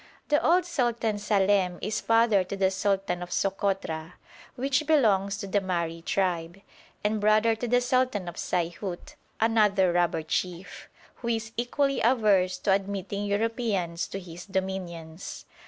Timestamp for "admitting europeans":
12.73-14.07